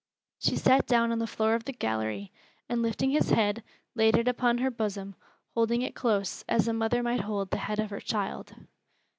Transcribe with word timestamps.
She 0.39 0.55
sat 0.55 0.87
down 0.87 1.11
upon 1.11 1.19
the 1.19 1.27
floor 1.27 1.53
of 1.53 1.65
the 1.65 1.71
gallery, 1.71 2.31
and 2.67 2.81
lifting 2.81 3.11
his 3.11 3.29
head, 3.29 3.61
laid 3.93 4.17
it 4.17 4.27
upon 4.27 4.57
her 4.57 4.71
bosom, 4.71 5.13
holding 5.53 5.83
it 5.83 5.93
close, 5.93 6.43
as 6.49 6.67
a 6.67 6.73
mother 6.73 7.03
might 7.03 7.21
hold 7.21 7.51
the 7.51 7.57
head 7.57 7.77
of 7.77 7.91
her 7.91 8.01
child. 8.01 8.55